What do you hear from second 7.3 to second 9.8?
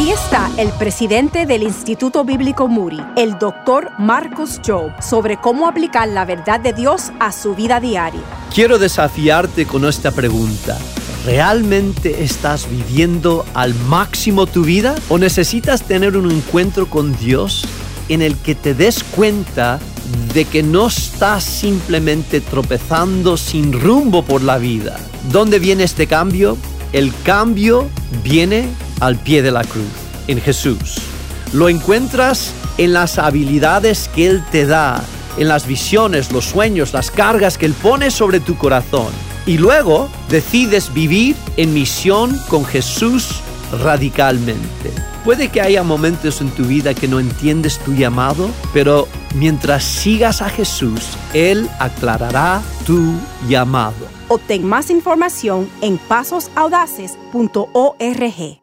su vida diaria. Quiero desafiarte